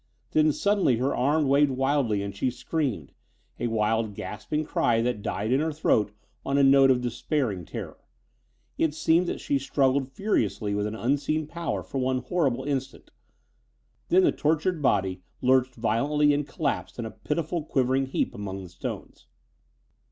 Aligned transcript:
Then 0.31 0.51
suddenly 0.51 0.97
her 0.97 1.15
arm 1.15 1.47
waved 1.47 1.69
wildly 1.69 2.23
and 2.23 2.35
she 2.35 2.49
screamed, 2.49 3.11
a 3.59 3.67
wild 3.67 4.15
gasping 4.15 4.63
cry 4.65 4.99
that 4.99 5.21
died 5.21 5.51
in 5.51 5.59
her 5.59 5.71
throat 5.71 6.11
on 6.43 6.57
a 6.57 6.63
note 6.63 6.89
of 6.89 7.01
despairing 7.01 7.65
terror. 7.65 7.99
It 8.79 8.95
seemed 8.95 9.27
that 9.27 9.39
she 9.39 9.59
struggled 9.59 10.07
furiously 10.11 10.73
with 10.73 10.87
an 10.87 10.95
unseen 10.95 11.45
power 11.45 11.83
for 11.83 11.99
one 11.99 12.17
horrible 12.17 12.63
instant. 12.63 13.11
Then 14.09 14.23
the 14.23 14.31
tortured 14.31 14.81
body 14.81 15.21
lurched 15.39 15.75
violently 15.75 16.33
and 16.33 16.47
collapsed 16.47 16.97
in 16.97 17.05
a 17.05 17.11
pitiful 17.11 17.63
quivering 17.63 18.07
heap 18.07 18.33
among 18.33 18.63
the 18.63 18.69
stones. 18.69 19.27